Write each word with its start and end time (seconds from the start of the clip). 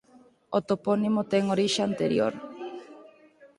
O 0.57 0.59
topónimo 0.69 1.21
ten 1.31 1.43
orixe 1.55 1.81
anterior. 1.83 2.33